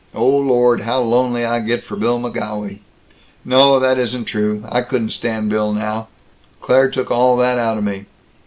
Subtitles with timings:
[0.15, 2.79] Oh Lord, how lonely I get for Bill McGolwey.
[3.45, 3.77] No.
[3.79, 4.65] That isn't true.
[4.67, 6.07] I couldn't stand Bill now.
[6.59, 8.07] Claire took all that out of me.